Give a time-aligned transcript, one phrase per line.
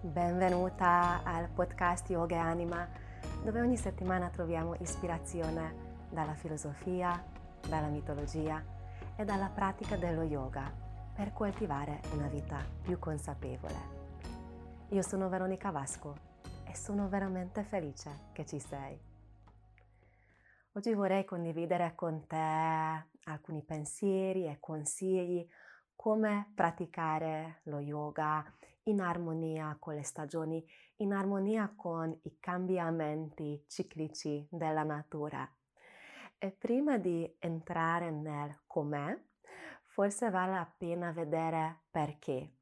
[0.00, 2.88] Benvenuta al podcast Yoga e Anima,
[3.42, 7.20] dove ogni settimana troviamo ispirazione dalla filosofia,
[7.68, 8.64] dalla mitologia
[9.16, 10.72] e dalla pratica dello yoga
[11.12, 13.74] per coltivare una vita più consapevole.
[14.90, 16.14] Io sono Veronica Vasco
[16.64, 18.96] e sono veramente felice che ci sei.
[20.74, 22.36] Oggi vorrei condividere con te
[23.24, 25.44] alcuni pensieri e consigli
[25.96, 28.44] come praticare lo yoga
[28.88, 30.64] in armonia con le stagioni,
[30.96, 35.48] in armonia con i cambiamenti ciclici della natura.
[36.38, 39.16] E prima di entrare nel com'è,
[39.84, 42.52] forse vale la pena vedere perché.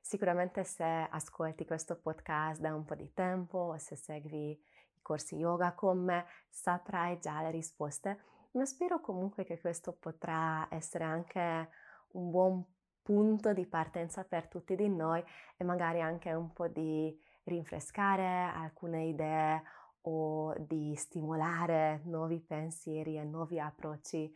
[0.00, 5.36] Sicuramente se ascolti questo podcast da un po' di tempo o se segui i corsi
[5.36, 8.20] yoga con me, saprai già le risposte,
[8.52, 11.68] ma spero comunque che questo potrà essere anche
[12.12, 12.64] un buon
[13.02, 15.22] punto di partenza per tutti di noi
[15.56, 17.14] e magari anche un po' di
[17.44, 19.62] rinfrescare alcune idee
[20.02, 24.32] o di stimolare nuovi pensieri e nuovi approcci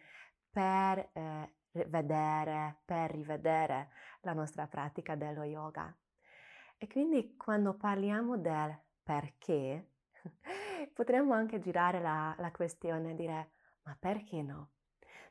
[0.51, 5.95] per eh, vedere, per rivedere la nostra pratica dello yoga.
[6.79, 9.93] E quindi quando parliamo del perché,
[10.93, 13.51] potremmo anche girare la, la questione e dire
[13.83, 14.71] ma perché no?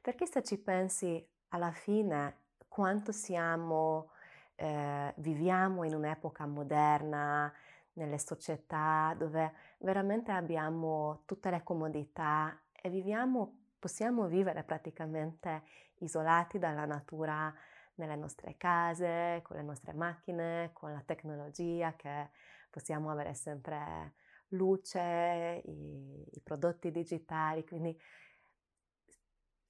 [0.01, 4.11] Perché se ci pensi alla fine quanto siamo,
[4.55, 7.53] eh, viviamo in un'epoca moderna,
[7.95, 15.63] nelle società dove veramente abbiamo tutte le comodità e viviamo, possiamo vivere praticamente
[15.99, 17.53] isolati dalla natura
[17.95, 22.29] nelle nostre case, con le nostre macchine, con la tecnologia che
[22.69, 24.15] possiamo avere sempre
[24.49, 27.97] luce, i, i prodotti digitali, quindi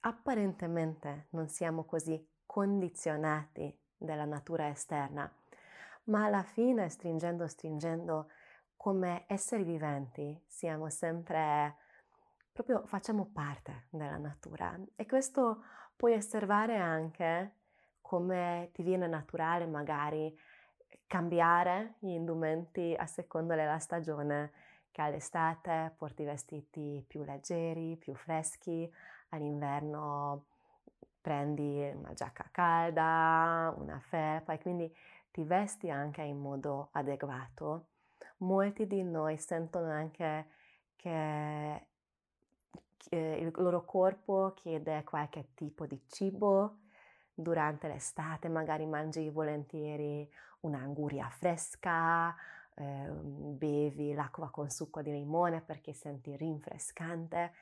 [0.00, 5.30] apparentemente non siamo così condizionati dalla natura esterna,
[6.04, 8.30] ma alla fine, stringendo, stringendo,
[8.76, 11.76] come esseri viventi, siamo sempre,
[12.52, 14.78] proprio facciamo parte della natura.
[14.94, 15.64] E questo
[15.96, 17.54] puoi osservare anche
[18.00, 20.38] come ti viene naturale magari
[21.06, 24.52] cambiare gli indumenti a seconda della stagione,
[24.92, 28.90] che all'estate porti vestiti più leggeri, più freschi,
[29.30, 30.46] all'inverno
[31.26, 34.96] prendi una giacca calda, una felpa e quindi
[35.32, 37.86] ti vesti anche in modo adeguato.
[38.38, 40.46] Molti di noi sentono anche
[40.94, 41.86] che
[43.10, 46.82] il loro corpo chiede qualche tipo di cibo
[47.34, 52.32] durante l'estate, magari mangi volentieri un'anguria fresca,
[52.74, 57.52] eh, bevi l'acqua con succo di limone perché senti rinfrescante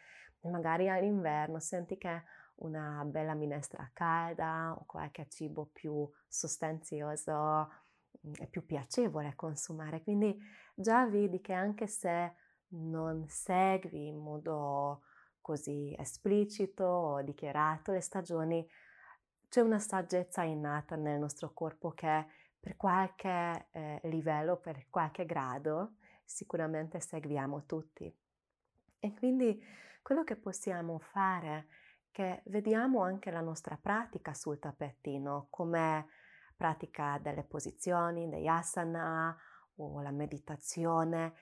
[0.51, 2.23] magari all'inverno senti che
[2.57, 7.69] una bella minestra calda o qualche cibo più sostanzioso
[8.33, 10.03] è più piacevole consumare.
[10.03, 10.37] Quindi
[10.75, 12.35] già vedi che anche se
[12.69, 15.03] non segui in modo
[15.41, 18.67] così esplicito o dichiarato le stagioni,
[19.49, 22.27] c'è una saggezza innata nel nostro corpo che
[22.59, 28.13] per qualche eh, livello, per qualche grado, sicuramente seguiamo tutti.
[28.99, 29.63] E quindi
[30.01, 31.67] quello che possiamo fare
[32.15, 36.07] che vediamo anche la nostra pratica sul tappetino, come
[36.57, 39.37] pratica delle posizioni, degli asana
[39.79, 41.35] o la meditazione,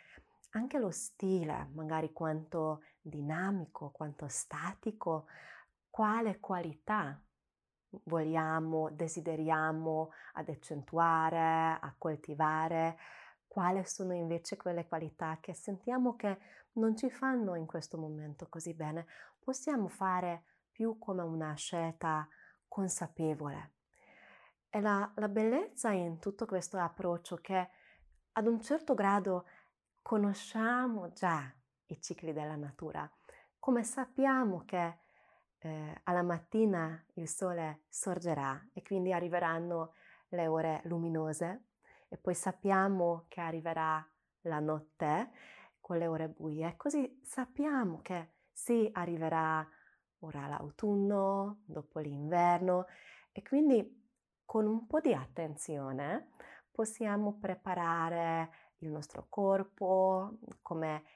[0.53, 5.27] anche lo stile, magari quanto dinamico, quanto statico,
[5.91, 7.23] quale qualità
[8.05, 12.97] vogliamo, desideriamo ad accentuare, a coltivare,
[13.47, 16.39] quali sono invece quelle qualità che sentiamo che
[16.77, 19.05] non ci fanno in questo momento così bene.
[19.39, 22.27] Possiamo fare più come una scelta
[22.67, 23.75] consapevole.
[24.71, 27.69] E la, la bellezza in tutto questo approccio che
[28.33, 29.47] ad un certo grado
[30.01, 31.55] conosciamo già
[31.87, 33.09] i cicli della natura,
[33.59, 34.99] come sappiamo che
[35.59, 39.95] eh, alla mattina il sole sorgerà e quindi arriveranno
[40.29, 41.67] le ore luminose
[42.09, 44.05] e poi sappiamo che arriverà
[44.43, 45.31] la notte
[45.81, 49.67] con le ore buie, così sappiamo che sì arriverà
[50.23, 52.87] ora l'autunno, dopo l'inverno
[53.33, 54.01] e quindi
[54.45, 56.31] con un po' di attenzione
[56.71, 60.39] possiamo preparare il nostro corpo,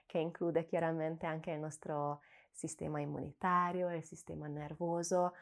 [0.06, 2.20] che include chiaramente anche il nostro
[2.56, 5.35] sistema immunitario il sistema nervoso,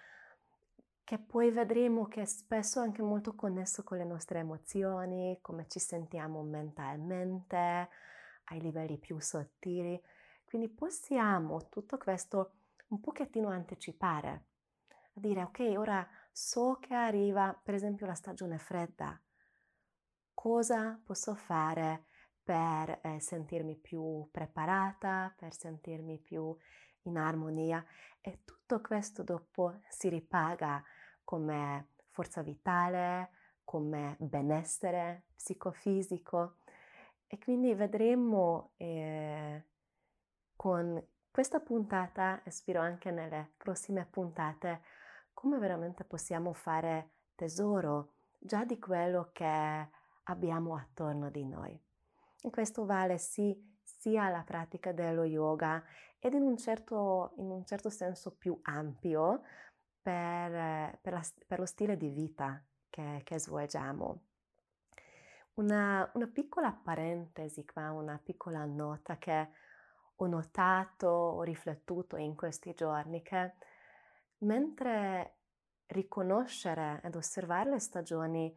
[1.05, 5.79] che poi vedremo che è spesso anche molto connesso con le nostre emozioni, come ci
[5.79, 7.89] sentiamo mentalmente,
[8.45, 10.01] ai livelli più sottili.
[10.45, 12.53] Quindi possiamo tutto questo
[12.95, 14.47] un pochettino anticipare,
[14.89, 19.21] a dire ok, ora so che arriva per esempio la stagione fredda,
[20.33, 22.05] cosa posso fare
[22.43, 26.57] per eh, sentirmi più preparata, per sentirmi più
[27.03, 27.85] in armonia?
[28.21, 30.83] E tutto questo dopo si ripaga
[31.25, 33.31] come forza vitale,
[33.65, 36.59] come benessere psicofisico.
[37.27, 39.65] E quindi vedremo eh,
[40.55, 41.03] con
[41.35, 44.83] questa puntata e spero anche nelle prossime puntate
[45.33, 49.89] come veramente possiamo fare tesoro già di quello che
[50.23, 51.77] abbiamo attorno di noi.
[52.41, 53.53] E questo vale sì
[53.83, 55.83] sia alla pratica dello yoga
[56.21, 59.43] ed in un certo, in un certo senso più ampio
[60.01, 64.23] per, per, la, per, lo stile di vita che, che svolgiamo.
[65.55, 69.49] Una, una, piccola parentesi qua, una piccola nota che
[70.17, 73.55] ho notato, ho riflettuto in questi giorni, che
[74.39, 75.39] mentre
[75.87, 78.57] riconoscere ed osservare le stagioni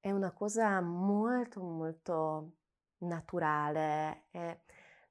[0.00, 2.52] è una cosa molto molto
[2.98, 4.60] naturale e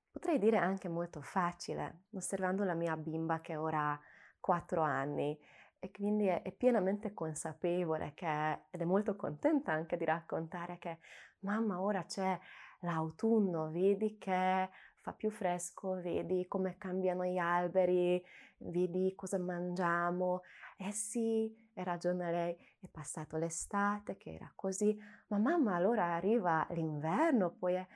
[0.09, 3.99] potrei dire anche molto facile, osservando la mia bimba che ora ha
[4.39, 5.39] 4 anni.
[5.83, 10.99] E quindi è, pienamente consapevole che, ed è molto contenta anche di raccontare che
[11.39, 12.37] mamma ora c'è
[12.81, 14.69] l'autunno, vedi che
[15.01, 18.23] fa più fresco, vedi come cambiano gli alberi,
[18.57, 20.43] vedi cosa mangiamo.
[20.77, 26.65] Eh sì, hai ragione lei, è passato l'estate che era così, ma mamma allora arriva
[26.71, 27.87] l'inverno poi è...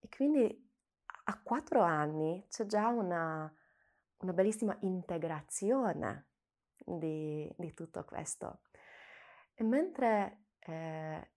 [0.00, 0.72] E quindi
[1.24, 3.50] a quattro anni c'è già una,
[4.18, 6.26] una bellissima integrazione
[6.76, 8.60] di, di, tutto questo.
[9.54, 11.30] E mentre eh,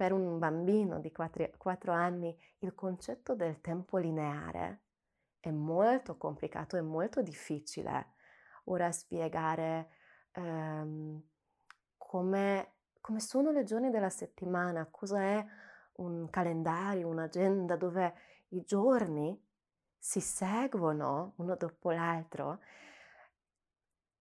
[0.00, 4.80] per un bambino di quattro anni il concetto del tempo lineare
[5.40, 8.14] è molto complicato e molto difficile
[8.64, 9.90] ora spiegare
[10.32, 11.22] ehm,
[11.98, 15.46] come, come sono le giorni della settimana, cosa è
[15.96, 18.14] un calendario, un'agenda dove
[18.48, 19.38] i giorni
[19.98, 22.60] si seguono uno dopo l'altro.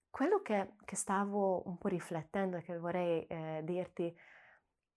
[0.09, 4.13] Quello che, che stavo un po' riflettendo e che vorrei eh, dirti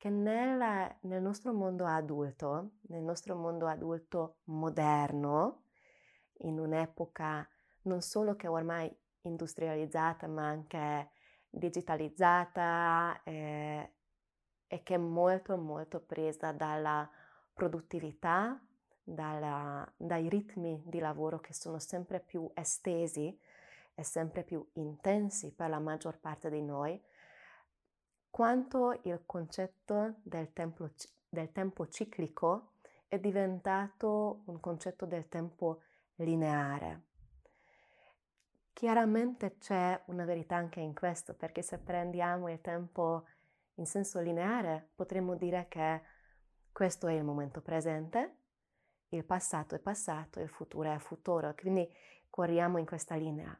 [0.02, 5.66] che nel, nel, nostro mondo adulto, nel nostro mondo adulto moderno,
[6.38, 7.48] in un'epoca
[7.82, 11.10] non solo che ormai industrializzata ma anche
[11.48, 13.92] digitalizzata eh,
[14.66, 17.08] e che è molto molto presa dalla
[17.52, 18.60] produttività,
[19.04, 23.38] dalla, dai ritmi di lavoro che sono sempre più estesi
[23.94, 27.00] e sempre più intensi per la maggior parte di noi,
[28.32, 30.90] quanto il concetto del tempo,
[31.28, 32.72] del tempo ciclico
[33.06, 35.82] è diventato un concetto del tempo
[36.14, 37.02] lineare.
[38.72, 43.26] Chiaramente c'è una verità anche in questo, perché se prendiamo il tempo
[43.74, 46.00] in senso lineare, potremmo dire che
[46.72, 48.36] questo è il momento presente,
[49.10, 51.86] il passato è passato, il futuro è futuro, quindi
[52.30, 53.54] corriamo in questa linea.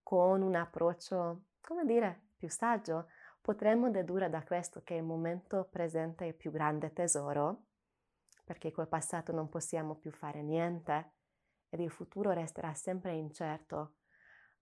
[0.00, 3.08] Con un approccio, come dire, più saggio,
[3.40, 7.66] potremmo dedurre da questo che il momento presente è il più grande tesoro,
[8.44, 11.12] perché col passato non possiamo più fare niente
[11.68, 13.94] ed il futuro resterà sempre incerto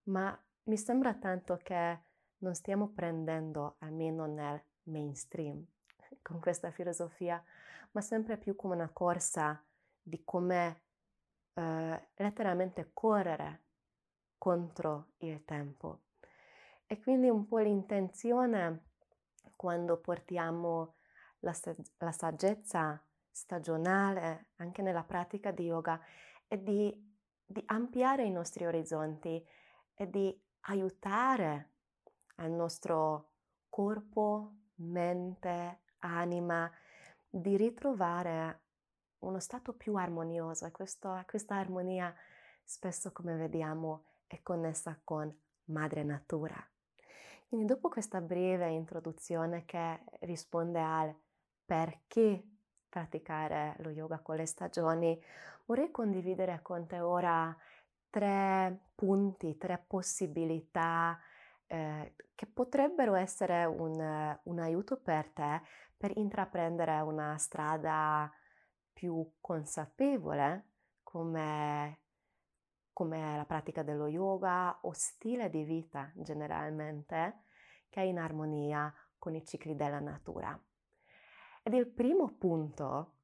[0.09, 1.99] ma mi sembra tanto che
[2.39, 5.65] non stiamo prendendo, almeno nel mainstream,
[6.21, 7.43] con questa filosofia,
[7.91, 9.63] ma sempre più come una corsa
[10.01, 10.81] di come
[11.53, 13.63] eh, letteralmente correre
[14.37, 16.01] contro il tempo.
[16.91, 18.85] E quindi un po' l'intenzione
[19.55, 20.95] quando portiamo
[21.41, 21.55] la,
[21.99, 26.01] la saggezza stagionale anche nella pratica di yoga
[26.47, 27.15] è di,
[27.45, 29.45] di ampliare i nostri orizzonti
[29.93, 31.73] e di aiutare
[32.37, 33.33] al nostro
[33.69, 36.71] corpo, mente, anima,
[37.29, 38.61] di ritrovare
[39.19, 42.11] uno stato più armonioso e questo, questa armonia
[42.63, 45.31] spesso come vediamo è connessa con
[45.65, 46.67] madre natura.
[47.49, 51.15] Quindi dopo questa breve introduzione che risponde al
[51.65, 52.43] perché
[52.87, 55.19] praticare lo yoga con le stagioni,
[55.65, 57.57] vorrei condividere con te ora
[58.11, 61.19] tre punti, tre possibilità
[61.65, 65.61] eh, che potrebbero essere un, un aiuto per te
[65.97, 68.31] per intraprendere una strada
[68.93, 70.67] più consapevole
[71.01, 72.01] come,
[72.99, 77.43] come la pratica dello yoga o stile di vita generalmente
[77.87, 80.61] che è in armonia con i cicli della natura.
[81.63, 83.19] Ed il primo punto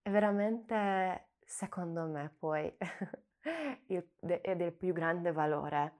[0.00, 2.72] è veramente, secondo me, poi
[3.86, 5.94] il, è del più grande valore,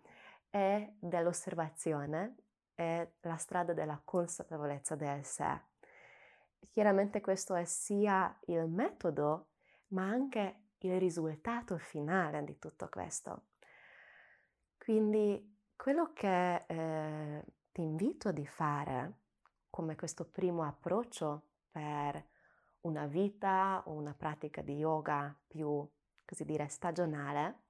[0.49, 2.37] è dell'osservazione,
[2.73, 5.61] è la strada della consapevolezza del sé.
[6.71, 9.49] chiaramente questo è sia il metodo,
[9.89, 13.47] ma anche il risultato finale di tutto questo.
[14.79, 19.21] Quindi quello che eh, ti invito di fare
[19.71, 22.25] come questo primo approccio per
[22.83, 25.89] una vita o una pratica di yoga più,
[26.25, 27.65] così dire, stagionale,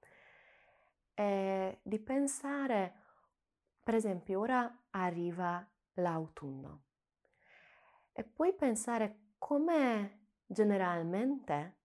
[1.15, 2.95] è di pensare,
[3.83, 6.85] per esempio, ora arriva l'autunno
[8.13, 11.82] e puoi pensare come generalmente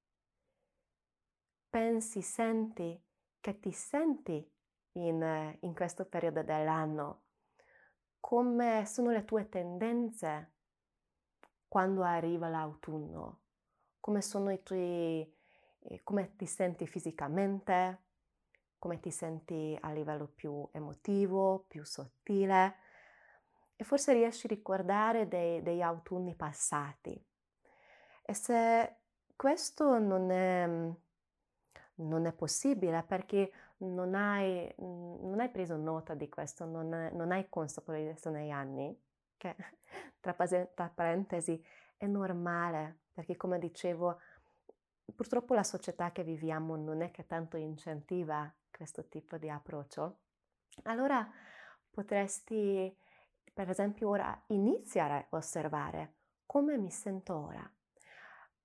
[1.69, 3.01] pensi, senti,
[3.39, 4.50] che ti senti
[4.93, 7.24] in, in questo periodo dell'anno,
[8.19, 10.53] come sono le tue tendenze
[11.67, 13.41] quando arriva l'autunno,
[14.00, 15.33] come sono i tuoi,
[15.79, 18.05] eh, come ti senti fisicamente,
[18.79, 22.75] come ti senti a livello più emotivo, più sottile?
[23.75, 27.24] E forse riesci a ricordare dei, degli autunni passati.
[28.24, 28.95] E se
[29.36, 30.67] questo non è,
[31.98, 37.48] non è possibile perché non hai, non hai, preso nota di questo, non, non hai
[37.50, 38.96] consapevolezza negli anni,
[39.38, 39.56] che
[40.20, 41.63] tra, tra parentesi
[41.96, 44.20] è normale, perché come dicevo,
[45.16, 50.20] purtroppo la società che viviamo non è che tanto incentiva questo tipo di approccio.
[50.84, 51.27] Allora
[51.89, 52.96] potresti,
[53.54, 56.13] per esempio, ora iniziare a osservare
[56.46, 57.70] come mi sento ora.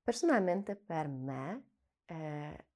[0.03, 1.69] Personalmente per me,
[2.07, 2.67] eh,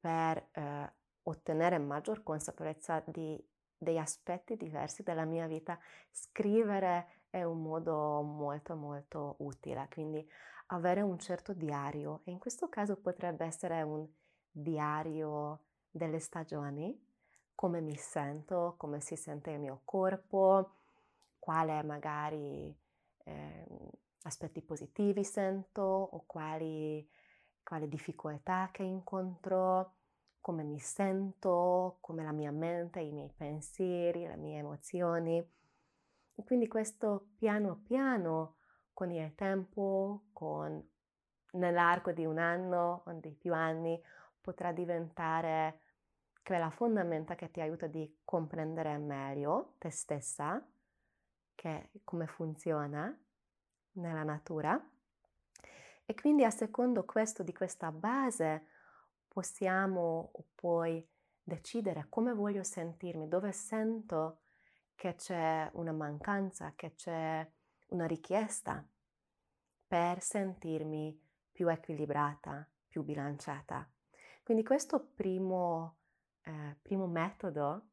[0.00, 0.92] per eh,
[1.24, 3.38] ottenere maggior consapevolezza di,
[3.76, 5.78] degli aspetti diversi della mia vita,
[6.10, 10.28] scrivere è un modo molto molto utile, quindi
[10.68, 14.06] avere un certo diario e in questo caso potrebbe essere un
[14.50, 17.08] diario delle stagioni,
[17.54, 20.76] come mi sento, come si sente il mio corpo,
[21.38, 22.74] quale magari
[23.24, 23.66] eh,
[24.22, 27.06] aspetti positivi sento o quali,
[27.62, 29.94] quali difficoltà che incontro
[30.40, 35.38] come mi sento, come la mia mente, i miei pensieri, le mie emozioni.
[35.38, 38.56] E quindi questo piano piano,
[38.92, 40.82] con il tempo, con,
[41.52, 44.00] nell'arco di un anno o di più anni,
[44.40, 45.80] potrà diventare
[46.42, 50.66] quella fondamenta che ti aiuta di comprendere meglio te stessa,
[51.54, 53.16] che, come funziona
[53.92, 54.82] nella natura.
[56.10, 58.66] E quindi a secondo questo, di questa base,
[59.28, 61.08] possiamo poi
[61.40, 64.40] decidere come voglio sentirmi, dove sento
[64.96, 67.48] che c'è una mancanza, che c'è
[67.90, 68.84] una richiesta
[69.86, 71.16] per sentirmi
[71.52, 73.88] più equilibrata, più bilanciata.
[74.42, 75.98] Quindi questo primo,
[76.42, 77.90] eh, primo metodo,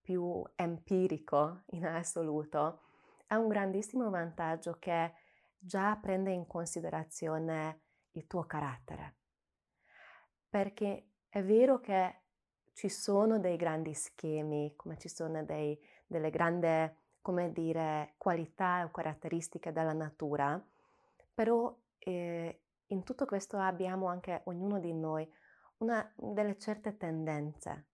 [0.00, 2.80] più empirico in assoluto,
[3.26, 5.12] ha un grandissimo vantaggio che
[5.64, 9.16] già prende in considerazione il tuo carattere.
[10.48, 12.22] Perché è vero che
[12.72, 16.90] ci sono dei grandi schemi, come ci sono dei, delle grandi,
[17.20, 20.62] come dire, qualità o caratteristiche della natura,
[21.32, 25.30] però eh, in tutto questo abbiamo anche ognuno di noi
[25.78, 27.86] una delle certe tendenze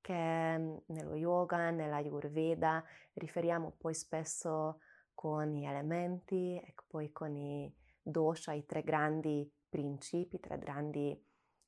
[0.00, 2.84] che mm, nello yoga, nella Ayurveda
[3.14, 4.80] riferiamo poi spesso
[5.18, 11.20] con gli elementi e poi con i dosha, i tre grandi principi, tre grandi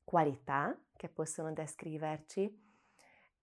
[0.05, 2.69] qualità che possono descriverci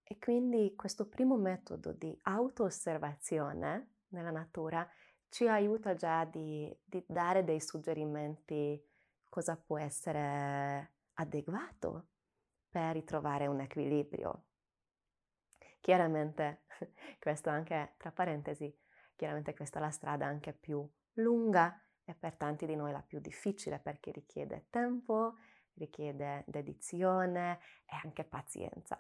[0.03, 4.88] e quindi questo primo metodo di auto-osservazione nella natura
[5.29, 8.83] ci aiuta già di, di dare dei suggerimenti
[9.29, 12.07] cosa può essere adeguato
[12.71, 14.45] per ritrovare un equilibrio.
[15.81, 16.62] Chiaramente,
[17.21, 18.75] questo anche tra parentesi,
[19.19, 23.19] chiaramente questa è la strada anche più lunga e per tanti di noi la più
[23.19, 25.35] difficile perché richiede tempo
[25.79, 28.97] richiede dedizione e anche pazienza.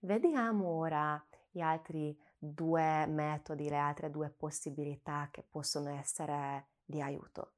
[0.00, 7.52] Vediamo ora gli altri due metodi, le altre due possibilità che possono essere di aiuto.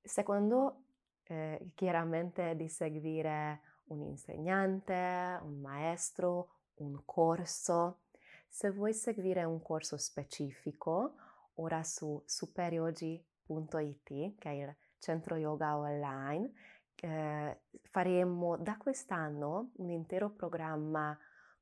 [0.00, 0.84] Secondo,
[1.24, 8.02] eh, chiaramente di seguire un insegnante, un maestro, un corso.
[8.52, 11.14] Se vuoi seguire un corso specifico,
[11.54, 14.04] ora su superyogi.it,
[14.38, 16.52] che è il centro yoga online,
[16.96, 21.16] eh, faremo da quest'anno un intero programma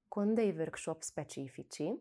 [0.08, 1.94] con dei workshop specifici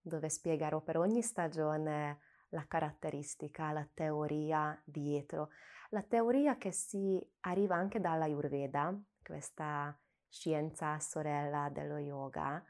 [0.00, 5.48] dove spiegherò per ogni stagione la caratteristica, la teoria dietro,
[5.90, 12.64] la teoria che si arriva anche dalla Ayurveda, questa scienza sorella dello yoga,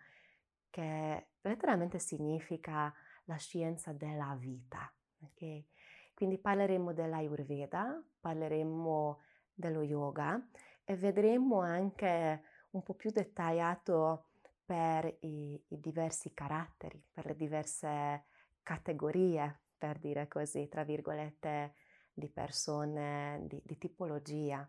[0.71, 2.93] che letteralmente significa
[3.25, 4.93] la scienza della vita.
[5.23, 5.67] Okay?
[6.15, 9.21] Quindi parleremo dell'Ayurveda, parleremo
[9.53, 10.41] dello yoga
[10.85, 14.29] e vedremo anche un po' più dettagliato
[14.65, 18.25] per i, i diversi caratteri, per le diverse
[18.63, 21.75] categorie, per dire così, tra virgolette,
[22.13, 24.67] di persone, di, di tipologia.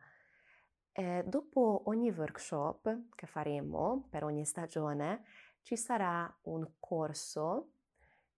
[0.92, 5.24] E dopo ogni workshop che faremo per ogni stagione
[5.66, 7.72] ci sarà un corso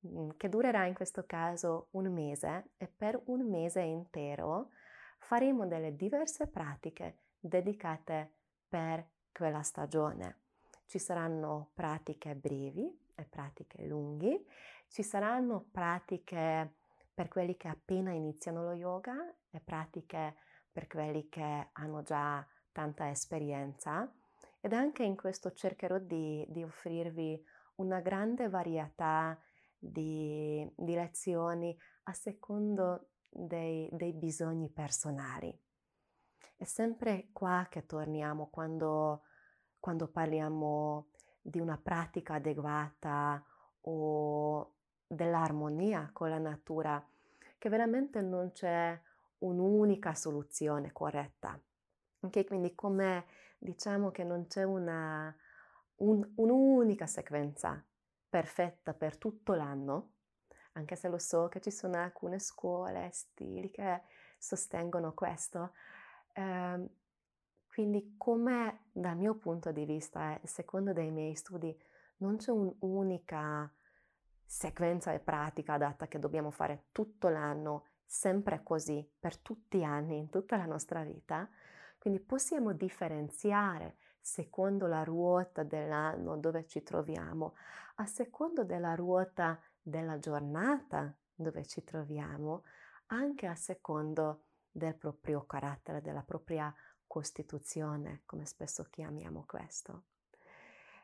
[0.08, 4.70] mm, che durerà in questo caso un mese e per un mese intero
[5.18, 8.32] faremo delle diverse pratiche dedicate
[8.70, 10.38] per quella stagione.
[10.86, 14.46] Ci saranno pratiche brevi e pratiche lunghe,
[14.88, 16.76] ci saranno pratiche
[17.14, 19.16] per quelli che appena iniziano lo yoga
[19.50, 20.36] e pratiche
[20.72, 24.10] per quelli che hanno già tanta esperienza
[24.60, 27.44] ed anche in questo cercherò di, di offrirvi
[27.76, 29.40] una grande varietà
[29.78, 35.58] di, di lezioni a secondo dei, dei bisogni personali.
[36.56, 39.24] È sempre qua che torniamo quando,
[39.80, 41.10] quando parliamo
[41.40, 43.44] di una pratica adeguata
[43.82, 44.74] o
[45.06, 47.06] dell'armonia con la natura,
[47.58, 49.00] che veramente non c'è
[49.40, 51.60] un'unica soluzione corretta.
[52.20, 52.44] Okay?
[52.44, 53.26] Quindi come
[53.58, 55.36] diciamo che non c'è una,
[55.98, 57.84] un, un'unica sequenza
[58.30, 60.14] perfetta per tutto l'anno,
[60.74, 64.02] anche se lo so che ci sono alcune scuole, stili che
[64.38, 65.74] sostengono questo.
[66.34, 66.90] Eh,
[67.68, 71.76] quindi come dal mio punto di vista e secondo dei miei studi
[72.18, 73.72] non c'è un'unica
[74.44, 80.18] sequenza e pratica adatta che dobbiamo fare tutto l'anno, sempre così, per tutti gli anni,
[80.18, 81.48] in tutta la nostra vita.
[82.08, 87.56] Quindi possiamo differenziare secondo la ruota dell'anno dove ci troviamo,
[87.96, 92.64] a secondo della ruota della giornata dove ci troviamo,
[93.08, 96.74] anche a secondo del proprio carattere, della propria
[97.06, 100.04] costituzione, come spesso chiamiamo questo.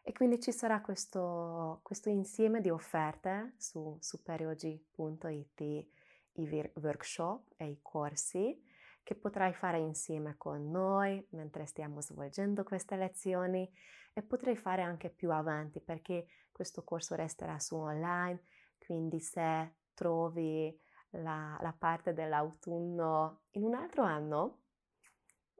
[0.03, 5.59] E quindi ci sarà questo, questo insieme di offerte su superiogi.it,
[6.35, 8.71] i workshop e i corsi
[9.03, 13.69] che potrai fare insieme con noi mentre stiamo svolgendo queste lezioni
[14.13, 18.43] e potrai fare anche più avanti perché questo corso resterà su online,
[18.77, 20.75] quindi se trovi
[21.11, 24.61] la, la parte dell'autunno in un altro anno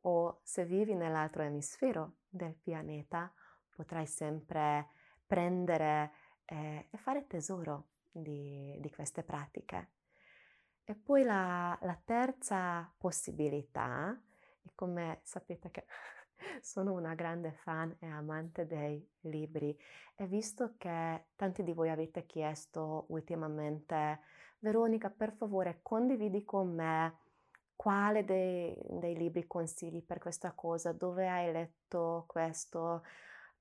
[0.06, 3.32] o se vivi nell'altro emisfero del pianeta,
[3.76, 4.90] potrai sempre
[5.26, 6.12] prendere
[6.46, 9.92] eh, e fare tesoro di, di, queste pratiche.
[10.86, 14.20] E poi la, la terza possibilità,
[14.62, 15.86] e come sapete che
[16.62, 19.78] sono una grande fan e amante dei libri
[20.16, 24.20] e visto che tanti di voi avete chiesto ultimamente,
[24.60, 27.18] Veronica, per favore condividi con me
[27.76, 33.04] quale dei, dei libri consigli per questa cosa, dove hai letto questo,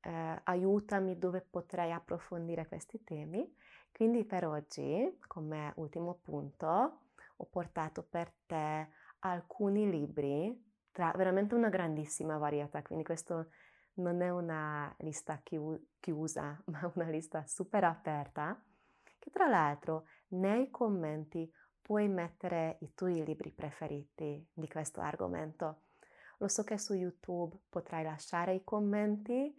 [0.00, 3.52] eh, aiutami dove potrei approfondire questi temi.
[3.92, 6.98] Quindi per oggi, come ultimo punto,
[7.42, 8.88] ho portato per te
[9.20, 13.48] alcuni libri tra veramente una grandissima varietà, quindi questo
[13.94, 15.42] non è una lista
[16.00, 18.62] chiusa, ma una lista super aperta,
[19.18, 21.50] che tra l'altro nei commenti
[21.80, 25.82] puoi mettere i tuoi libri preferiti di questo argomento.
[26.38, 29.54] Lo so che su YouTube potrai lasciare i commenti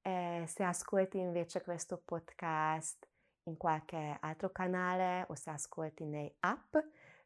[0.00, 3.08] e se ascolti invece questo podcast
[3.44, 6.76] in qualche altro canale o se ascolti nei app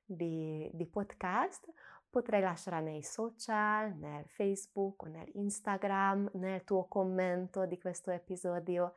[0.05, 1.71] di, di podcast,
[2.09, 8.95] potrai lasciare nei social, nel Facebook o nell'Instagram, nel tuo commento di questo episodio.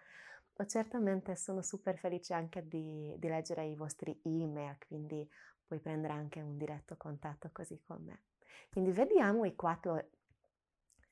[0.57, 5.27] O certamente sono super felice anche di, di leggere i vostri email, quindi
[5.65, 8.21] puoi prendere anche un diretto contatto così con me.
[8.69, 10.09] Quindi vediamo i quattro,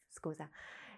[0.09, 0.49] scusa,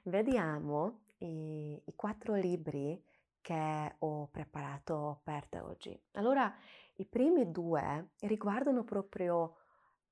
[0.04, 3.02] vediamo i, i quattro libri
[3.42, 6.00] che ho preparato per te oggi.
[6.14, 6.52] Allora,
[6.98, 9.58] i primi due riguardano proprio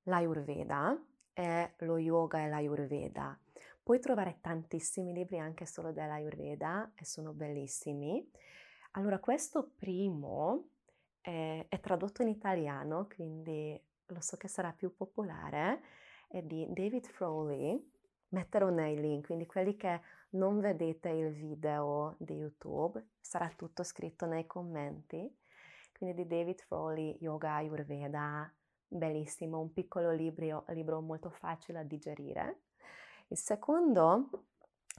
[0.04, 1.02] l'Ayurveda
[1.34, 3.40] e lo yoga e l'Ayurveda.
[3.82, 8.30] Puoi trovare tantissimi libri anche solo dell'Ayurveda e sono bellissimi.
[8.92, 10.70] Allora, questo primo
[11.20, 15.82] è, è tradotto in italiano, quindi lo so che sarà più popolare,
[16.28, 17.92] è di David Frowley.
[18.30, 24.26] Metterò nei link, quindi quelli che non vedete il video di YouTube, sarà tutto scritto
[24.26, 25.32] nei commenti.
[26.04, 28.54] Quindi di David Frowley, Yoga Ayurveda,
[28.86, 32.64] bellissimo, un piccolo libro, libro molto facile da digerire.
[33.28, 34.48] Il secondo,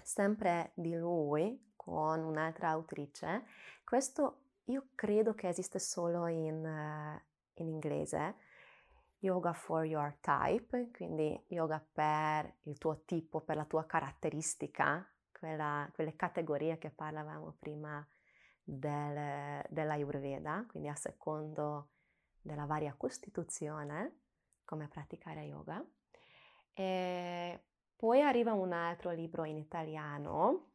[0.03, 3.45] sempre di lui, con un'altra autrice,
[3.85, 8.37] questo io credo che esiste solo in, uh, in inglese.
[9.19, 15.07] yoga for your type, quindi yoga per il tuo tipo, per la tua caratteristica,
[15.39, 18.03] quella, quelle categorie che parlavamo prima
[18.65, 21.91] del, dell'Ayurveda, quindi a secondo
[22.41, 24.21] della varia costituzione,
[24.65, 25.85] come praticare yoga.
[26.73, 30.73] E poi arriva un altro libro in italiano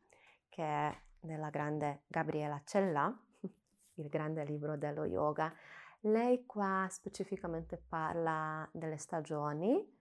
[0.48, 3.14] che è della grande Gabriela Cella,
[3.96, 5.54] il grande libro dello yoga.
[6.02, 9.98] Lei qua specificamente parla delle stagioni.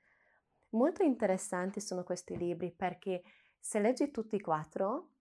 [0.71, 3.23] Molto interessanti sono questi libri perché
[3.59, 5.15] se leggi tutti e quattro,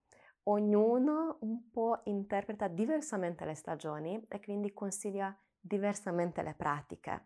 [0.49, 7.25] ognuno un po' interpreta diversamente le stagioni e quindi consiglia diversamente le pratiche.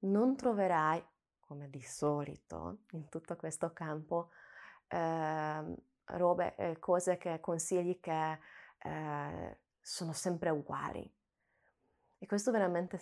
[0.00, 1.04] Non troverai,
[1.40, 4.30] come di solito in tutto questo campo,
[4.88, 8.38] eh, robe, eh, cose che consigli che
[8.78, 11.14] eh, sono sempre uguali.
[12.18, 13.00] E questo veramente,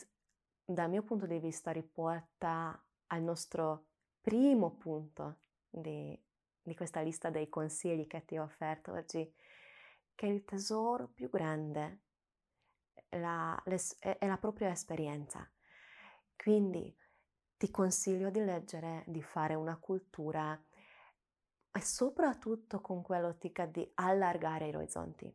[0.64, 3.86] dal mio punto di vista, riporta al nostro
[4.20, 6.18] primo punto di,
[6.64, 9.32] di questa lista dei consigli che ti ho offerto oggi,
[10.14, 12.00] che il tesoro più grande
[13.10, 13.62] la,
[13.98, 15.48] è la propria esperienza.
[16.34, 16.96] Quindi
[17.56, 20.60] ti consiglio di leggere, di fare una cultura
[21.70, 25.32] e soprattutto con quell'ottica di allargare i orizzonti,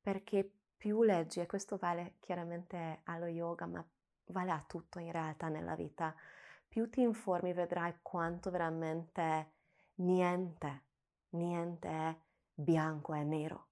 [0.00, 3.86] perché più leggi, e questo vale chiaramente allo yoga, ma
[4.26, 6.14] vale a tutto in realtà nella vita,
[6.66, 9.52] più ti informi vedrai quanto veramente
[10.00, 10.84] niente,
[11.30, 12.16] niente è
[12.52, 13.68] bianco e nero,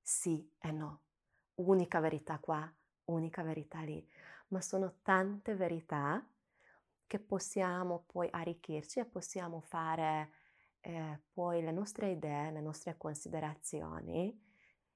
[0.00, 1.02] sì e no,
[1.54, 2.72] unica verità qua,
[3.04, 4.06] unica verità lì,
[4.48, 6.24] ma sono tante verità
[7.06, 10.32] che possiamo poi arricchirci e possiamo fare
[10.80, 14.48] eh, poi le nostre idee, le nostre considerazioni,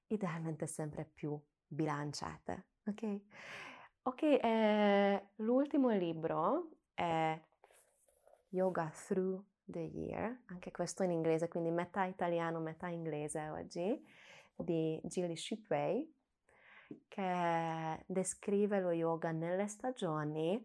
[0.07, 2.67] idealmente sempre più bilanciate.
[2.85, 3.21] Ok?
[4.03, 7.39] Ok, eh, l'ultimo libro è
[8.49, 14.03] Yoga Through the Year, anche questo in inglese, quindi metà italiano, metà inglese oggi,
[14.55, 16.13] di Gilly Shipway,
[17.07, 20.63] che descrive lo yoga nelle stagioni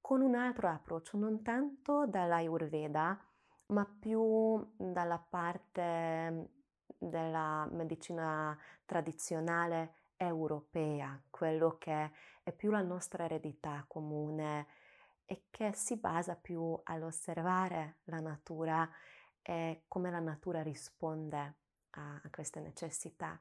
[0.00, 3.18] con un altro approccio, non tanto dall'Ayurveda,
[3.66, 6.50] ma più dalla parte
[6.98, 12.10] della medicina tradizionale europea, quello che
[12.42, 14.66] è più la nostra eredità comune
[15.32, 18.86] e che si basa più all'osservare la natura
[19.40, 21.56] e come la natura risponde
[21.90, 23.40] a, queste necessità.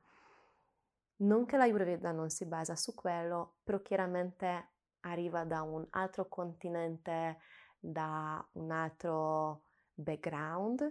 [1.18, 4.70] Non che l'Ayurveda non si basa su quello, però chiaramente
[5.02, 7.40] arriva da un altro continente,
[7.78, 10.90] da un altro background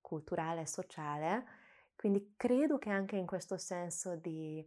[0.00, 1.44] culturale e sociale,
[1.94, 4.66] quindi credo che anche in questo senso di,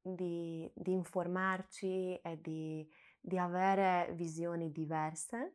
[0.00, 2.90] di, di informarci e di,
[3.26, 5.54] di avere visioni diverse,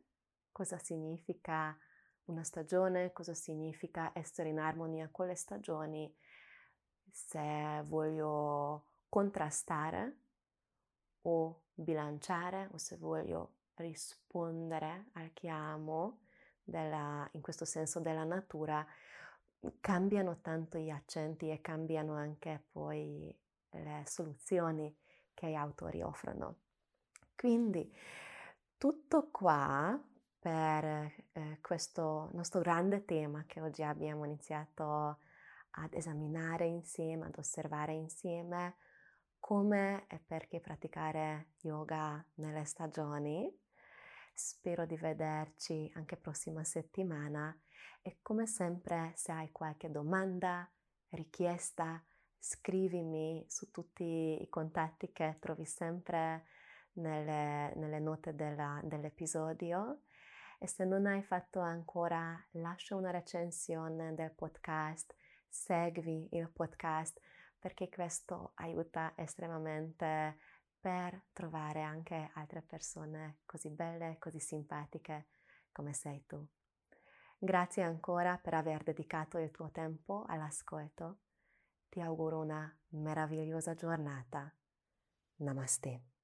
[0.50, 1.78] cosa significa
[2.24, 6.12] una stagione, cosa significa essere in armonia con le stagioni,
[7.08, 10.16] se voglio contrastare
[11.22, 16.22] o bilanciare o se voglio rispondere al chiamo
[16.64, 18.84] della, in questo senso della natura,
[19.78, 23.32] cambiano tanto gli accenti e cambiano anche poi
[23.70, 24.92] le soluzioni
[25.34, 26.56] che gli autori offrono.
[27.40, 27.90] Quindi
[28.76, 29.98] tutto qua
[30.38, 30.84] per
[31.32, 35.20] eh, questo nostro grande tema che oggi abbiamo iniziato
[35.70, 38.76] ad esaminare insieme, ad osservare insieme
[39.38, 43.50] come e perché praticare yoga nelle stagioni.
[44.34, 47.58] Spero di vederci anche prossima settimana
[48.02, 50.70] e come sempre se hai qualche domanda,
[51.08, 52.04] richiesta,
[52.38, 56.44] scrivimi su tutti i contatti che trovi sempre
[56.94, 60.02] nelle, nelle note della, dell'episodio
[60.58, 65.14] e se non hai fatto ancora lascia una recensione del podcast,
[65.48, 67.18] segui il podcast
[67.58, 70.38] perché questo aiuta estremamente
[70.80, 75.28] per trovare anche altre persone così belle, così simpatiche
[75.72, 76.46] come sei tu.
[77.38, 81.20] Grazie ancora per aver dedicato il tuo tempo all'ascolto.
[81.88, 84.54] Ti auguro una meravigliosa giornata.
[85.36, 86.19] Namaste.